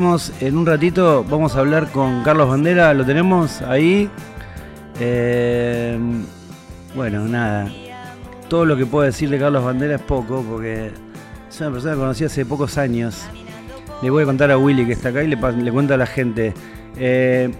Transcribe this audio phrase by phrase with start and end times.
[0.00, 4.08] En un ratito vamos a hablar con Carlos Bandera, lo tenemos ahí.
[5.00, 5.98] Eh,
[6.94, 7.68] bueno, nada.
[8.48, 10.92] Todo lo que puedo decir de Carlos Bandera es poco, porque
[11.48, 13.26] es una persona que conocí hace pocos años.
[14.00, 16.06] Le voy a contar a Willy que está acá y le, le cuento a la
[16.06, 16.54] gente.
[16.96, 17.50] Eh,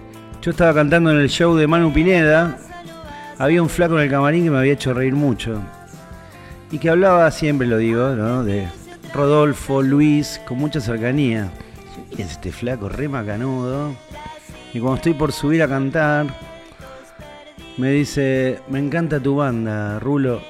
[0.41, 2.57] yo estaba cantando en el show de Manu Pineda.
[3.37, 5.61] Había un flaco en el camarín que me había hecho reír mucho.
[6.71, 8.45] Y que hablaba, siempre lo digo, ¿no?
[8.45, 8.65] de
[9.13, 11.51] Rodolfo, Luis, con mucha cercanía
[12.17, 13.93] es este flaco re macanudo?
[14.73, 16.27] Y cuando estoy por subir a cantar,
[17.77, 20.41] me dice, me encanta tu banda, Rulo.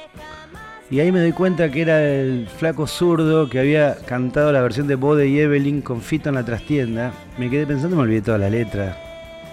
[0.92, 4.88] Y ahí me doy cuenta que era el flaco zurdo que había cantado la versión
[4.88, 7.12] de Bode y Evelyn con Fito en la trastienda.
[7.38, 8.98] Me quedé pensando me olvidé toda la letra.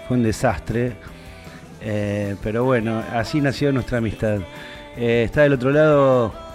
[0.07, 0.93] Fue un desastre.
[1.81, 4.39] Eh, pero bueno, así nació nuestra amistad.
[4.97, 6.46] Eh, está del otro lado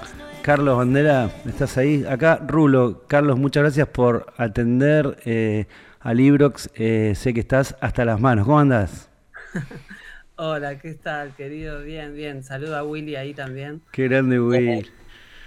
[0.42, 2.04] Carlos Bandera, ¿estás ahí?
[2.04, 3.04] Acá, Rulo.
[3.06, 5.66] Carlos, muchas gracias por atender eh,
[6.00, 6.68] a Librox.
[6.74, 8.44] Eh, sé que estás hasta las manos.
[8.44, 9.08] ¿Cómo andás?
[10.36, 11.82] Hola, ¿qué tal, querido?
[11.82, 12.42] Bien, bien.
[12.42, 13.82] Saludo a Willy ahí también.
[13.92, 14.90] Qué grande, Willy.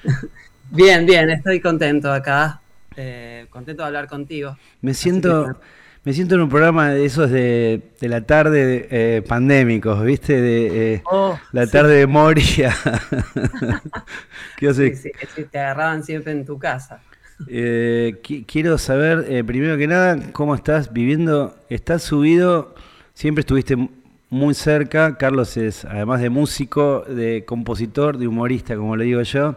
[0.72, 2.59] Bien, bien, estoy contento acá.
[2.95, 4.58] Eh, contento de hablar contigo.
[4.81, 5.59] Me siento...
[6.06, 10.39] Me siento en un programa de esos de, la tarde eh, pandémicos, ¿viste?
[10.39, 12.75] De eh, oh, la tarde de Moria.
[14.58, 15.12] ¿Qué sí, sí,
[15.50, 17.02] te agarraban siempre en tu casa.
[17.47, 21.58] Eh, quiero saber, primero que nada, cómo estás viviendo.
[21.70, 22.75] ¿Estás subido?
[23.16, 23.75] Siempre estuviste
[24.30, 25.17] muy cerca.
[25.17, 29.56] Carlos es, además de músico, de compositor, de humorista, como le digo yo,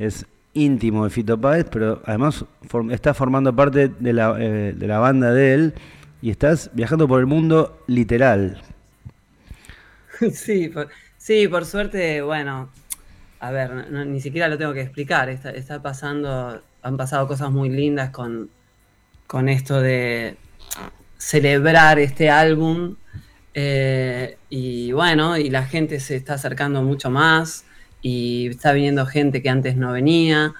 [0.00, 2.44] es íntimo de Fito Páez, pero además
[2.90, 5.74] estás formando parte de la, eh, de la banda de él
[6.22, 8.60] y estás viajando por el mundo literal.
[10.32, 10.88] Sí, por,
[11.18, 12.70] sí, por suerte, bueno,
[13.40, 18.10] a ver, ni siquiera lo tengo que explicar, está, pasando, han pasado cosas muy lindas
[18.10, 18.48] con,
[19.26, 20.36] con esto de
[21.18, 22.96] celebrar este álbum
[23.52, 27.64] eh, y bueno, y la gente se está acercando mucho más
[28.04, 30.52] y está viniendo gente que antes no venía.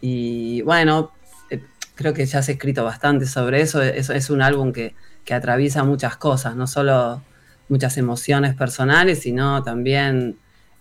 [0.00, 1.10] Y bueno,
[1.50, 1.60] eh,
[1.96, 3.82] creo que ya se ha escrito bastante sobre eso.
[3.82, 4.94] Es, es un álbum que,
[5.28, 7.20] atraviesa muchas cosas, no solo
[7.68, 10.36] muchas emociones personales, sino también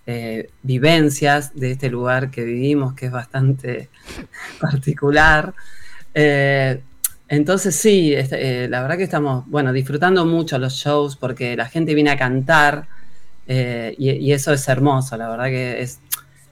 [0.05, 3.89] eh, vivencias de este lugar que vivimos, que es bastante
[4.61, 5.55] particular.
[6.13, 6.79] Eh,
[7.27, 11.95] entonces sí, este, la verdad que estamos, bueno, disfrutando mucho los shows porque la gente
[11.95, 12.87] viene a cantar
[13.47, 15.99] y, eso es hermoso, la verdad que es,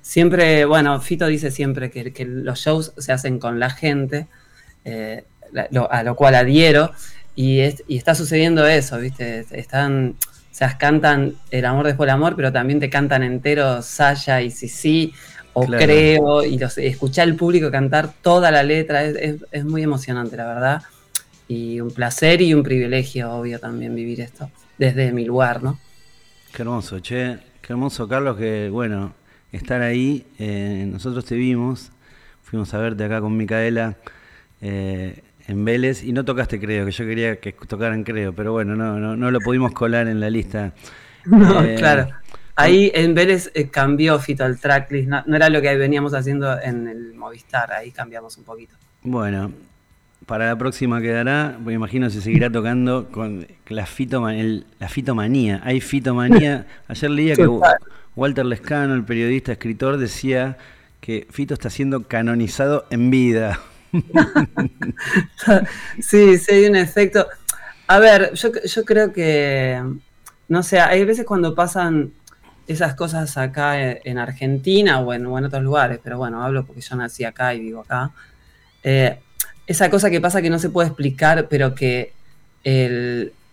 [0.02, 4.28] siempre, bueno, Fito dice siempre que, los shows se hacen con la gente,
[4.84, 5.24] eh,
[5.90, 6.92] a lo cual adhiero,
[7.36, 9.46] y, está sucediendo eso, ¿viste?
[9.52, 14.42] Están, o sea, cantan El amor después del amor, pero también te cantan enteros Saya
[14.42, 15.14] y Sisi,
[15.54, 20.46] o Creo, y los, escuchar al público cantar toda la letra, es, muy emocionante, la
[20.46, 20.82] verdad.
[21.48, 25.78] Y un placer y un privilegio, obvio, también vivir esto desde mi lugar, ¿no?
[26.54, 27.38] Qué hermoso, che.
[27.62, 29.14] Qué hermoso, Carlos, que bueno,
[29.54, 30.26] estar ahí.
[30.38, 31.92] Eh, nosotros te vimos,
[32.42, 33.96] fuimos a verte acá con Micaela
[34.60, 38.76] eh, en Vélez y no tocaste Creo, que yo quería que tocaran Creo, pero bueno,
[38.76, 40.74] no, no, no lo pudimos colar en la lista.
[41.24, 42.08] No, eh, claro.
[42.56, 47.14] Ahí en Vélez cambió Fito el tracklist, no, era lo que veníamos haciendo en el
[47.14, 48.76] Movistar, ahí cambiamos un poquito.
[49.04, 49.52] Bueno,
[50.26, 53.88] para la próxima quedará, me imagino se seguirá tocando con la,
[54.80, 55.62] la fitomanía.
[55.64, 56.68] Hay fitomanía.
[56.88, 57.50] Ayer leía que
[58.16, 60.58] Walter Lescano, el periodista, escritor, decía
[61.00, 63.60] que Fito está siendo canonizado en vida.
[66.00, 67.28] sí, sí, hay un efecto.
[67.88, 68.52] A ver, yo,
[68.86, 69.82] creo que,
[70.48, 72.14] no sé, hay veces cuando pasan
[72.68, 77.26] esas cosas acá en Argentina o en, otros lugares, pero bueno, hablo porque yo nací
[77.26, 78.12] acá y vivo acá.
[78.84, 79.20] Eh,
[79.72, 82.14] esa cosa que pasa que no se puede explicar, pero que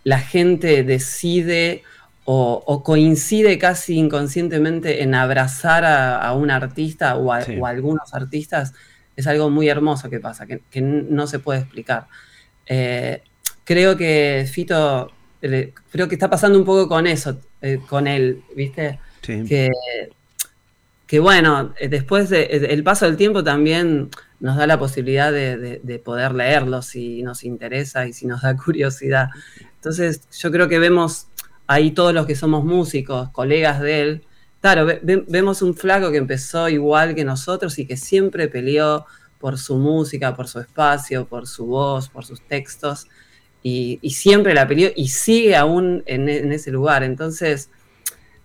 [0.05, 1.83] la gente decide
[2.25, 8.75] o, coincide casi inconscientemente en abrazar a, un artista o a, algunos artistas,
[9.17, 12.07] es algo muy hermoso que pasa, que, no se puede explicar.
[12.67, 13.23] Eh,
[13.65, 15.11] creo que Fito,
[15.41, 18.99] creo que está pasando un poco con eso, eh, con él, ¿viste?
[19.23, 19.71] Que,
[21.07, 24.11] que bueno, después del paso del tiempo también
[24.41, 28.57] nos da la posibilidad de, de, poder leerlo si nos interesa y si nos da
[28.65, 29.29] curiosidad.
[29.75, 31.27] Entonces, yo creo que vemos
[31.67, 34.27] ahí todos los que somos músicos, colegas de él,
[34.61, 39.07] claro, vemos un flaco que empezó igual que nosotros y que siempre peleó
[39.39, 43.07] por su música, por su espacio, por su voz, por sus textos,
[43.63, 47.03] y, siempre la peleó y sigue aún en, ese lugar.
[47.03, 47.71] Entonces,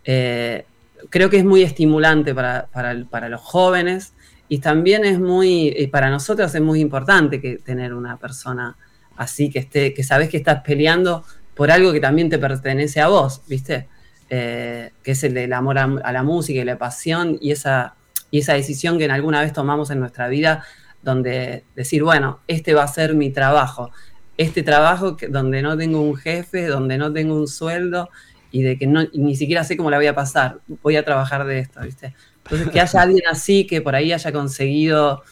[0.03, 0.65] eh,
[1.09, 4.13] creo que es muy estimulante para, para, los jóvenes
[4.53, 8.77] y también es muy, para nosotros es muy importante que tener una persona
[9.17, 13.07] así que esté, que sabes que estás peleando por algo que también te pertenece a
[13.07, 13.87] vos, ¿viste?
[14.29, 17.95] Eh, que es el del amor a, la música y la pasión y esa,
[18.29, 20.63] y esa decisión que en alguna vez tomamos en nuestra vida,
[21.01, 23.89] donde decir, bueno, este va a ser mi trabajo,
[24.37, 28.07] este trabajo que, donde no tengo un jefe, donde no tengo un sueldo
[28.51, 31.43] y de que no, ni siquiera sé cómo la voy a pasar, voy a trabajar
[31.43, 32.13] de esto, ¿viste?
[32.45, 35.23] Entonces, que haya alguien así que por ahí haya conseguido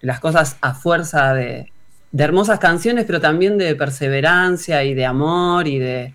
[0.00, 1.72] las cosas a fuerza de,
[2.16, 6.14] hermosas canciones, pero también de perseverancia y de amor y de,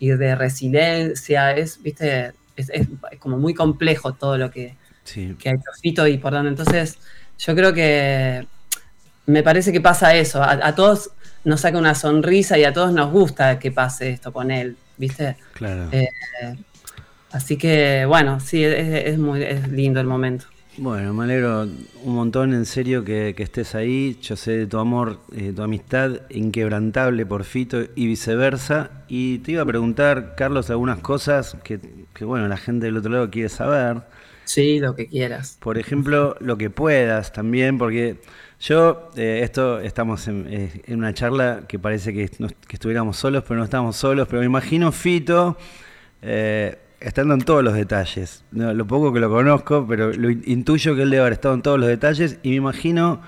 [0.00, 1.52] de resiliencia.
[1.52, 2.70] Es, viste, es,
[3.18, 4.76] como muy complejo todo lo que,
[5.16, 6.50] ha hecho Fito y por donde.
[6.50, 6.98] Entonces,
[7.38, 8.46] yo creo que
[9.26, 10.42] me parece que pasa eso.
[10.42, 11.10] A, todos
[11.44, 15.36] nos saca una sonrisa y a todos nos gusta que pase esto con él, ¿viste?
[15.54, 15.88] Claro.
[15.92, 16.08] Eh,
[17.34, 20.46] así que, bueno, sí, es, muy es lindo el momento.
[20.76, 21.68] Bueno, me alegro
[22.02, 24.18] un montón, en serio, que, estés ahí.
[24.20, 28.90] Yo sé de tu amor, eh, tu amistad inquebrantable por Fito y viceversa.
[29.08, 31.78] Y te iba a preguntar, Carlos, algunas cosas que,
[32.24, 34.02] bueno, la gente del otro lado quiere saber.
[34.44, 35.58] Sí, lo que quieras.
[35.60, 38.16] Por ejemplo, lo que puedas también, porque
[38.60, 43.58] yo, eh, esto, estamos eh, en, una charla que parece que, que, estuviéramos solos, pero
[43.58, 45.56] no estamos solos, pero me imagino Fito
[47.00, 48.44] estando en todos los detalles.
[48.52, 51.78] lo poco que lo conozco, pero lo intuyo que él debe haber estado en todos
[51.78, 53.20] los detalles y me imagino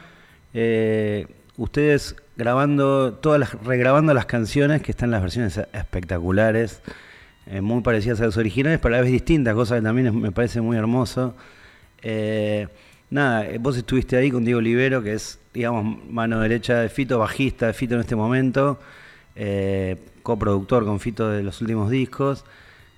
[0.55, 1.27] eh,
[1.59, 6.81] ustedes grabando, todas las, regrabando las canciones que están las versiones espectaculares,
[7.47, 10.33] eh, muy parecidas a las originales, pero a la vez distintas, cosa que también me
[10.33, 11.35] parece muy hermoso.
[12.01, 12.69] Eh,
[13.11, 17.67] nada, vos estuviste ahí con Diego Olivero, que es, digamos, mano derecha de Fito, bajista
[17.67, 18.79] de Fito en este momento,
[20.23, 22.47] coproductor con Fito de los últimos discos.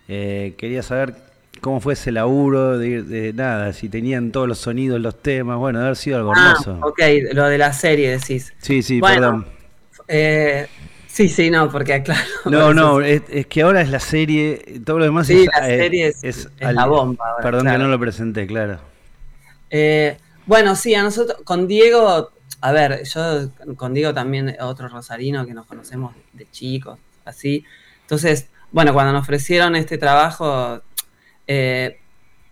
[0.08, 1.14] Eh, quería saber
[1.60, 5.96] cómo fue ese laburo, de, nada, si tenían todos los sonidos, los temas, bueno, haber
[5.96, 6.86] sido algo ah, hermoso.
[6.86, 7.00] Ok,
[7.32, 8.54] lo de la serie decís.
[8.58, 9.46] Sí, sí, perdón.
[10.06, 10.66] Eh,
[11.06, 12.22] sí, sí, no, porque claro.
[12.46, 16.48] No, no, es, que ahora es la serie, todo lo demás sí, la serie es,
[16.58, 17.36] la bomba.
[17.42, 18.78] perdón que no lo presenté, claro.
[19.70, 20.16] Eh,
[20.46, 22.30] bueno, sí, a nosotros, con Diego,
[22.62, 27.64] a ver, yo con Diego también, otro rosarino que nos conocemos de chicos, así.
[28.00, 30.82] Entonces, bueno, cuando nos ofrecieron este trabajo,
[31.46, 31.98] eh,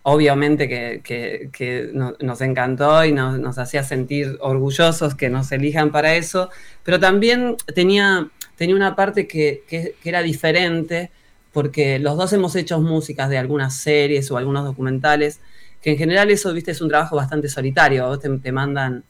[0.03, 6.51] obviamente que, nos encantó y nos, hacía sentir orgullosos que nos elijan para eso,
[6.85, 11.11] pero también tenía, tenía una parte que, era diferente,
[11.53, 15.41] porque los dos hemos hecho músicas de algunas series o algunos documentales,
[15.83, 19.05] que en general eso, viste, es un trabajo bastante solitario, vos te, mandan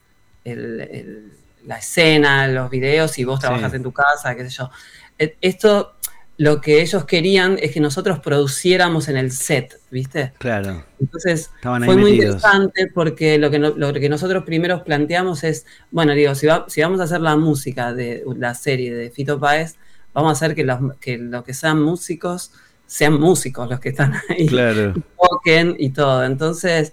[0.45, 4.71] la escena, los videos y vos trabajas en tu casa, qué sé yo.
[5.19, 5.96] E, esto
[6.39, 10.35] lo que ellos querían es que nosotros produciéramos en el set, ¿viste?
[10.39, 10.85] Claro.
[11.01, 16.35] Entonces fue muy interesante porque lo que, lo que nosotros primero planteamos es, bueno, digo,
[16.35, 19.77] si, si, vamos a hacer la música de la serie de Fito Páez,
[20.13, 22.53] vamos a hacer que los que, los que sean músicos
[22.87, 24.47] sean músicos los que están ahí.
[24.47, 24.95] Claro.
[25.31, 26.23] toquen y todo.
[26.25, 26.93] Entonces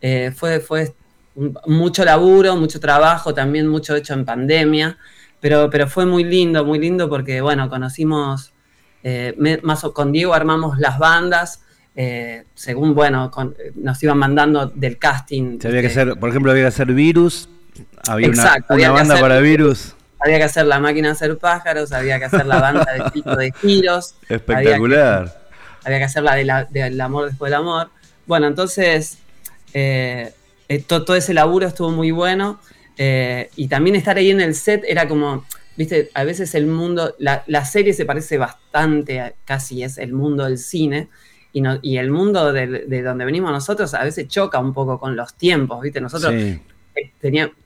[0.00, 0.94] eh, fue, fue
[1.66, 4.96] mucho laburo, mucho trabajo, también mucho hecho en pandemia.
[5.40, 8.54] Pero, pero fue muy lindo, muy lindo porque, bueno, conocimos
[9.08, 11.60] eh, más con Diego armamos las bandas,
[11.94, 13.30] eh, según, bueno,
[13.76, 15.60] nos iban mandando del casting.
[15.64, 17.48] había que hacer, por ejemplo, había que hacer Virus,
[18.08, 19.94] había una, banda para Virus.
[20.18, 23.36] Había que hacer la máquina de hacer pájaros, había que hacer la banda de Pico
[23.36, 24.16] de Giros.
[24.28, 25.40] Espectacular.
[25.84, 27.90] Había que, hacer la, del amor después del amor.
[28.26, 29.18] Bueno, entonces,
[29.72, 30.32] eh,
[30.88, 32.58] todo ese laburo estuvo muy bueno.
[32.98, 35.44] y también estar ahí en el set era como,
[35.76, 40.58] viste, a veces el mundo, la, serie se parece bastante, casi es el mundo del
[40.58, 41.08] cine,
[41.52, 45.16] y, no, y el mundo de, donde venimos nosotros a veces choca un poco con
[45.16, 46.60] los tiempos, viste, nosotros eh,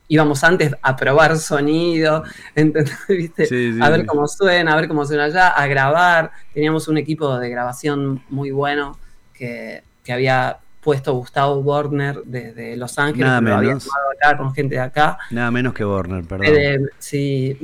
[0.08, 2.22] íbamos antes a probar sonido,
[3.08, 3.78] ¿viste?
[3.80, 7.50] a ver cómo suena, a ver cómo suena allá, a grabar, teníamos un equipo de
[7.50, 8.98] grabación muy bueno
[9.32, 13.88] que, que había puesto Gustavo Warner desde Los Ángeles, Nada menos.
[14.16, 15.18] acá con gente de acá.
[15.30, 16.90] Nada menos que Warner, perdón.
[16.98, 17.58] sí,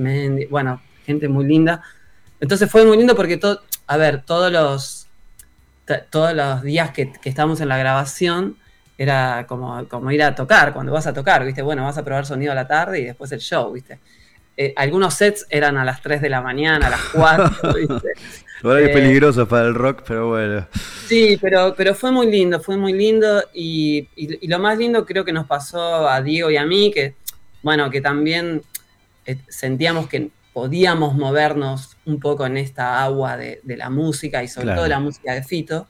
[0.51, 1.83] bueno, gente muy linda.
[2.41, 5.07] Entonces fue muy lindo porque todo, a ver, todos los
[6.11, 8.57] todos los días que, que estábamos en la grabación
[8.99, 11.63] era como, como ir a tocar, cuando vas a tocar, ¿viste?
[11.63, 14.01] Bueno, vas a probar sonido a la tarde y después el show, ¿viste?
[14.57, 18.13] Eh, algunos sets eran a las 3 de la mañana, a las 4, ¿viste?
[18.63, 20.67] Ahora es eh, peligroso para el rock, pero bueno.
[21.07, 23.43] Sí, pero, pero fue muy lindo, fue muy lindo.
[23.53, 24.09] Y,
[24.47, 27.15] lo más lindo creo que nos pasó a Diego y a mí, que,
[27.63, 28.63] bueno, que también
[29.27, 34.75] eh, sentíamos que podíamos movernos un poco en esta agua de, la música y sobre
[34.75, 35.87] todo la música de Fito.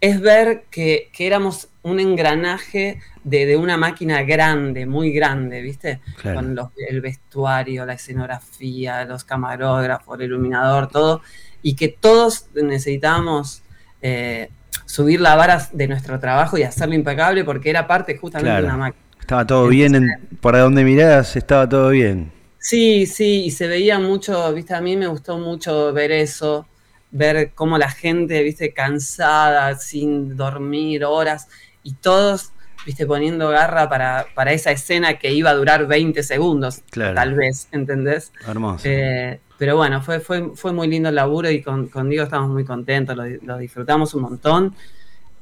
[0.00, 6.00] es ver que, éramos un engranaje de, una máquina grande, muy grande, ¿viste?
[6.22, 6.58] Con
[6.88, 11.22] el vestuario, la escenografía, los camarógrafos, el iluminador, todo,
[11.62, 13.62] y que todos necesitábamos
[14.02, 14.50] eh,
[14.84, 18.76] subir la vara de nuestro trabajo y hacerlo impecable porque era parte justamente de una
[18.76, 19.04] máquina.
[19.20, 20.08] Estaba todo bien, en,
[20.40, 22.32] para donde mirás estaba todo bien.
[22.58, 26.66] Sí, sí, y se veía mucho, viste, a mí me gustó mucho ver eso,
[27.10, 31.48] ver cómo la gente, viste, cansada, sin dormir horas,
[31.82, 32.52] y todos,
[32.86, 37.68] viste, poniendo garra para, para esa escena que iba a durar 20 segundos, tal vez,
[37.72, 38.32] ¿entendés?
[38.46, 38.84] Hermoso.
[38.86, 42.48] Eh, pero bueno, fue, fue, fue muy lindo el laburo y con, con Diego estamos
[42.48, 44.74] muy contentos, lo, disfrutamos un montón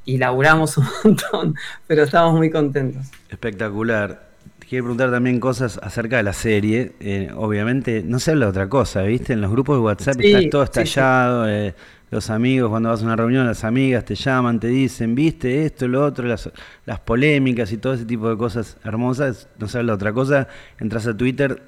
[0.04, 1.54] y laburamos un montón,
[1.86, 3.06] pero estamos muy contentos.
[3.28, 4.26] Espectacular.
[4.68, 6.94] Quiero preguntar también cosas acerca de la serie.
[7.00, 9.32] Eh, obviamente, no se habla de otra cosa, ¿viste?
[9.32, 11.48] En los grupos de WhatsApp está todo estallado.
[11.48, 11.74] Eh,
[12.10, 15.86] los amigos, cuando vas a una reunión, las amigas te llaman, te dicen, ¿viste esto,
[15.86, 16.26] lo otro?
[16.26, 16.50] Las,
[16.86, 19.48] las polémicas y todo ese tipo de cosas hermosas.
[19.58, 20.48] No se de otra cosa.
[20.78, 21.62] Entras a Twitter,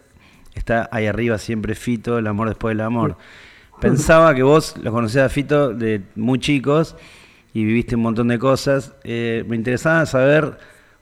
[0.54, 3.18] está ahí arriba siempre Fito, el amor después del amor.
[3.80, 6.96] Pensaba que vos lo conocías a Fito de muy chicos
[7.52, 8.94] y viviste un montón de cosas.
[9.04, 10.58] Eh, me interesaba saber,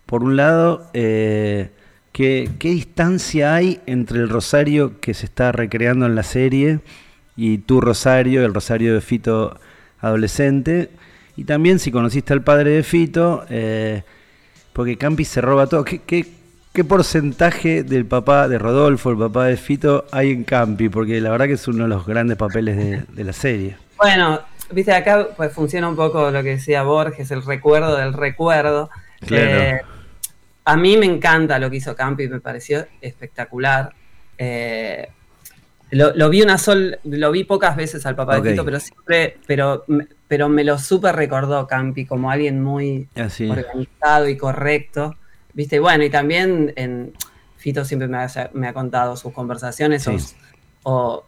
[0.06, 1.70] por un lado, eh,
[2.12, 6.80] ¿qué, distancia hay entre el Rosario que se está recreando en la serie
[7.38, 9.60] y tu Rosario, el Rosario de Fito
[10.00, 10.90] adolescente.
[11.36, 14.02] Y también si conociste al padre de Fito, eh,
[14.72, 15.84] porque Campi se roba todo.
[15.84, 16.26] ¿Qué, qué,
[16.72, 20.88] ¿Qué porcentaje del papá de Rodolfo, el papá de Fito, hay en Campi?
[20.88, 23.76] Porque la verdad que es uno de los grandes papeles de, la serie.
[23.96, 24.40] Bueno,
[24.72, 28.90] viste, acá pues funciona un poco lo que decía Borges, el recuerdo del recuerdo.
[29.20, 29.60] Claro.
[29.60, 29.80] Eh,
[30.64, 33.92] a mí me encanta lo que hizo Campi, me pareció espectacular.
[34.36, 35.08] Eh,
[35.90, 39.84] lo, vi una sol, lo vi pocas veces al papá de Fito, pero siempre, pero,
[40.26, 45.16] pero me lo súper recordó Campi como alguien muy ah, organizado y correcto.
[45.54, 45.80] ¿Viste?
[45.80, 47.12] Bueno, y también en
[47.56, 50.06] Fito siempre me ha, contado sus conversaciones
[50.82, 51.24] o,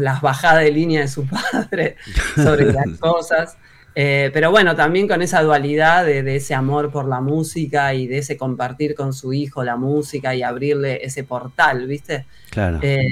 [0.00, 1.96] las bajadas de línea de su padre
[2.34, 3.56] sobre las cosas.
[3.94, 8.18] Eh, pero bueno, también con esa dualidad de, ese amor por la música y de
[8.18, 12.24] ese compartir con su hijo la música y abrirle ese portal, ¿viste?
[12.50, 12.78] Claro.
[12.82, 13.08] Eh,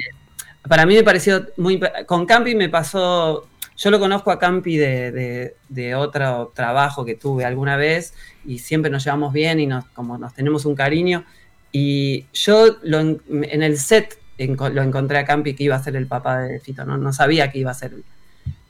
[0.68, 1.80] para mí me pareció muy...
[2.06, 3.48] Con Campi me pasó
[3.80, 8.12] yo lo conozco a Campi de, otro trabajo que tuve alguna vez
[8.44, 11.24] y siempre nos llevamos bien y nos, como nos tenemos un cariño.
[11.72, 16.42] Y yo en el set lo encontré a Campi que iba a ser el papá
[16.42, 17.94] de Fito, no, no sabía que iba a ser.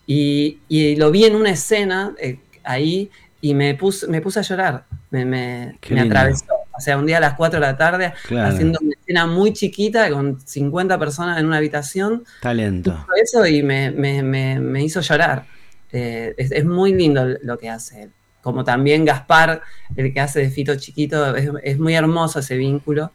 [0.07, 4.43] Y, y lo vi en una escena eh, ahí y me puse, me puse a
[4.43, 6.45] llorar, me, me, me atravesó.
[6.81, 10.11] O sea, un día a las 4 de la tarde, haciendo una escena muy chiquita
[10.11, 12.25] con 50 personas en una habitación.
[12.41, 13.07] Talento.
[13.23, 15.45] Eso y me, hizo llorar.
[15.93, 18.09] Eh, es, muy lindo lo que hace
[18.41, 19.61] Como también Gaspar,
[19.95, 23.13] el que hace de Fito Chiquito, es, muy hermoso ese vínculo.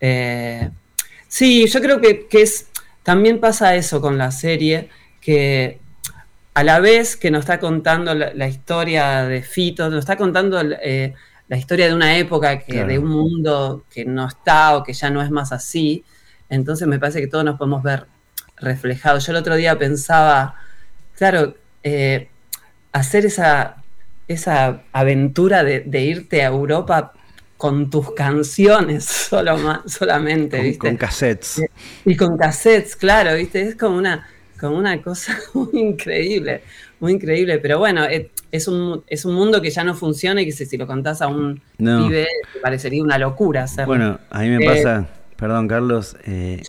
[0.00, 0.70] Eh,
[1.28, 2.68] sí, yo creo que, es,
[3.02, 4.88] también pasa eso con la serie,
[5.20, 5.78] que
[6.54, 11.12] a la vez que nos está contando la, historia de Fito, nos está contando eh,
[11.48, 15.10] la historia de una época, que, de un mundo que no está o que ya
[15.10, 16.04] no es más así.
[16.48, 18.06] Entonces me parece que todos nos podemos ver
[18.56, 19.26] reflejados.
[19.26, 20.56] Yo el otro día pensaba,
[21.16, 22.28] claro, eh,
[22.92, 23.82] hacer esa,
[24.28, 27.12] esa aventura de, irte a Europa
[27.56, 30.88] con tus canciones solo solamente, con, ¿viste?
[30.88, 31.62] Con cassettes.
[32.04, 33.62] Y con cassettes, claro, ¿viste?
[33.62, 34.26] Es como una,
[34.58, 36.62] como una cosa muy increíble,
[37.00, 37.58] muy increíble.
[37.58, 38.06] Pero bueno,
[38.54, 41.26] es un, es un mundo que ya no funciona y que si, lo contás a
[41.26, 42.28] un pibe
[42.62, 43.86] parecería una locura hacerlo.
[43.88, 46.62] Bueno, a mí me pasa, eh, perdón Carlos, eh,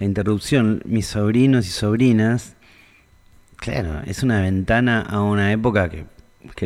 [0.00, 2.56] la interrupción, mis sobrinos y sobrinas,
[3.54, 6.06] claro, es una ventana a una época que,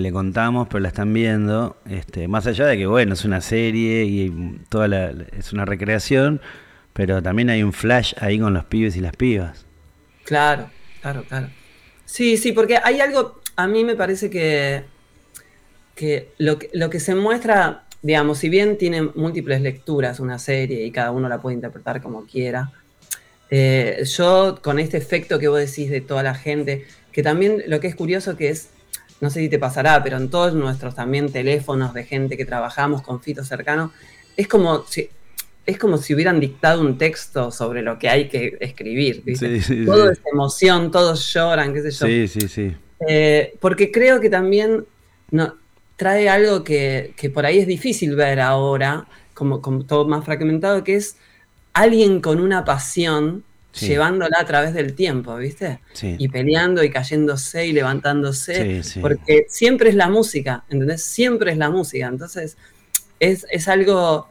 [0.00, 4.04] le contamos, pero la están viendo, este, más allá de que, bueno, es una serie
[4.04, 6.40] y toda la, es una recreación,
[6.94, 9.66] pero también hay un flash ahí con los pibes y las pibas.
[10.24, 10.70] Claro,
[11.02, 11.48] claro, claro.
[12.06, 14.84] Sí, sí, porque hay algo, a mí me parece que,
[15.94, 21.10] que, lo, que se muestra, digamos, si bien tiene múltiples lecturas una serie y cada
[21.10, 22.70] uno la puede interpretar como quiera,
[23.50, 27.80] eh, yo con este efecto que vos decís de toda la gente, que también lo
[27.80, 28.68] que es curioso que es,
[29.20, 33.00] no sé si te pasará, pero en todos nuestros también teléfonos de gente que trabajamos
[33.00, 33.92] con Fito cercano,
[34.36, 35.08] es como si,
[35.64, 39.24] es como si hubieran dictado un texto sobre lo que hay que escribir.
[39.86, 42.06] todo es emoción, todos lloran, qué sé yo.
[42.06, 42.76] Sí, sí, sí.
[43.08, 44.84] Eh, porque creo que también
[45.30, 45.54] no,
[45.96, 51.16] trae algo que, por ahí es difícil ver ahora, como, todo más fragmentado, que es
[51.72, 53.44] alguien con una pasión
[53.78, 55.80] llevándola a través del tiempo, ¿viste?
[55.92, 56.16] Sí.
[56.18, 61.02] Y peleando y cayéndose y levantándose, Sí, porque siempre es la música, ¿entendés?
[61.02, 62.56] Siempre es la música, entonces
[63.20, 64.28] es, es algo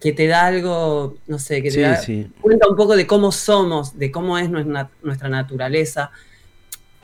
[0.00, 2.00] que te da algo, no sé, que te da
[2.40, 6.12] cuenta un poco de cómo somos, de cómo es nuestra, nuestra naturaleza,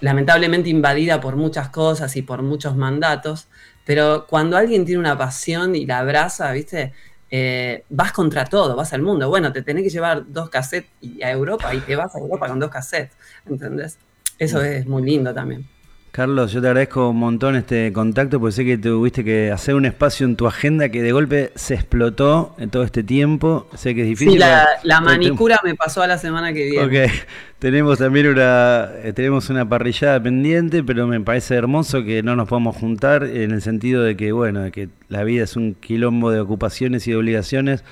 [0.01, 3.49] lamentablemente invadida por muchas cosas y por muchos mandatos,
[3.85, 6.93] pero cuando alguien tiene una pasión y la abraza, ¿viste?
[7.31, 9.29] Eh, vas contra todo, vas al mundo.
[9.29, 12.49] Bueno, te tenés que llevar dos cassettes y- a Europa y te vas a Europa
[12.49, 13.99] con dos cassettes, ¿entendés?
[14.39, 15.74] Eso es muy lindo también.
[16.15, 19.85] Carlos, yo te agradezco un montón este contacto porque sé que tuviste que hacer un
[19.85, 23.67] espacio en tu agenda que de golpe se explotó en todo este tiempo.
[23.75, 24.35] Sé que es difícil.
[24.35, 27.07] Sí, la, manicura me pasó a la semana que viene.
[27.07, 27.13] Ok,
[27.59, 32.49] tenemos también una, eh, tenemos una parrillada pendiente, pero me parece hermoso que no nos
[32.49, 36.31] podamos juntar en el sentido de que, bueno, de que la vida es un quilombo
[36.31, 37.83] de ocupaciones y de obligaciones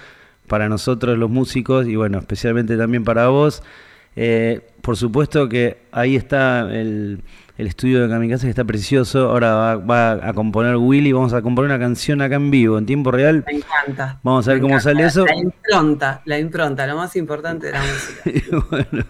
[0.46, 3.64] para nosotros los músicos y bueno, especialmente también para vos.
[4.14, 7.22] Eh, por supuesto que ahí está el,
[7.58, 9.30] el estudio de Kamikaze que está precioso.
[9.30, 12.86] Ahora va, va a componer Willy, vamos a componer una canción acá en vivo, en
[12.86, 13.44] tiempo real.
[13.46, 14.18] Me encanta.
[14.22, 15.26] Vamos a ver cómo sale eso.
[15.26, 18.66] La impronta, la impronta, lo más importante de la música.
[18.70, 19.06] Bueno,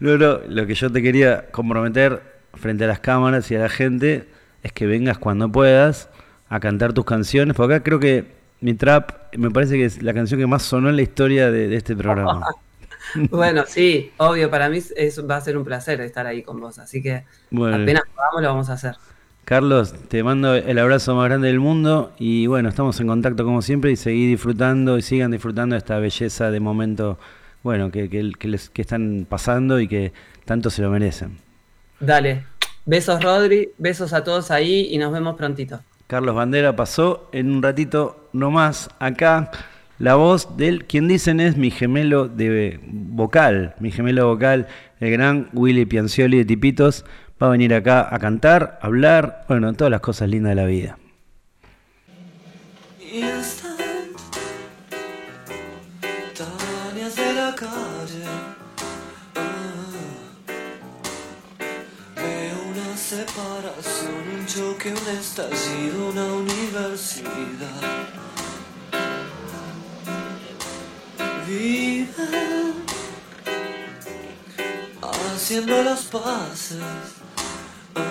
[0.00, 2.22] no, no, lo que yo te quería comprometer
[2.54, 4.28] frente a las cámaras y a la gente
[4.62, 6.10] es que vengas cuando puedas
[6.48, 10.14] a cantar tus canciones, porque acá creo que mi trap me parece que es la
[10.14, 12.44] canción que más sonó en la historia de, de este programa.
[13.30, 16.78] Bueno, sí, obvio, para mí es, va a ser un placer estar ahí con vos,
[16.78, 17.76] así que Bueno.
[17.76, 18.96] apenas podamos lo vamos a hacer.
[19.44, 23.62] Carlos, te mando el abrazo más grande del mundo y bueno, estamos en contacto como
[23.62, 27.18] siempre y seguí disfrutando y sigan disfrutando esta belleza de momento,
[27.62, 30.12] bueno, que, que, que les, que están pasando y que
[30.44, 31.38] tanto se lo merecen.
[31.98, 32.44] Dale,
[32.84, 35.80] besos Rodri, besos a todos ahí y nos vemos prontito.
[36.06, 39.50] Carlos Bandera pasó en un ratito nomás acá
[39.98, 44.66] la voz del quien dicen es mi gemelo de vocal, mi gemelo vocal,
[45.00, 47.04] el gran Willy Piancioli de Tipitos,
[47.42, 50.66] va a venir acá a cantar, a hablar, bueno, todas las cosas lindas de la
[50.66, 50.98] vida.
[75.38, 76.82] Haciendo las paces.
[77.94, 78.02] Ah.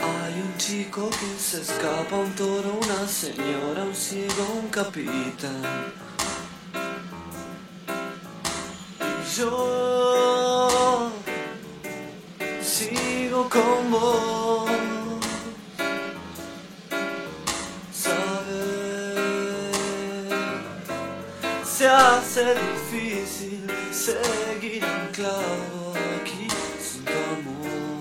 [0.00, 5.62] Hay un chico que se escapa, un toro, una señora, un ciego, un capitán.
[9.00, 11.10] Y yo
[12.62, 14.70] sigo con vos.
[17.94, 19.20] Saber
[21.64, 22.79] se hace
[25.20, 26.48] seguir anclado aquí
[26.80, 28.00] sin tu amor.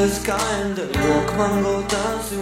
[0.00, 2.32] the kind, and walk mango dance